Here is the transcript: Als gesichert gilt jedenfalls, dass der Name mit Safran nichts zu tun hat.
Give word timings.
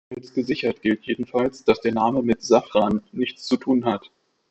Als 0.09 0.33
gesichert 0.33 0.81
gilt 0.81 1.05
jedenfalls, 1.05 1.63
dass 1.63 1.79
der 1.79 1.91
Name 1.91 2.23
mit 2.23 2.41
Safran 2.41 3.03
nichts 3.11 3.45
zu 3.45 3.55
tun 3.55 3.85
hat. 3.85 4.09